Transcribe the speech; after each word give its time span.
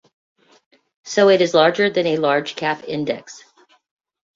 So 1.03 1.29
it 1.29 1.41
is 1.41 1.53
larger 1.53 1.87
than 1.91 2.07
a 2.07 2.17
large-cap 2.17 2.85
index. 2.87 3.43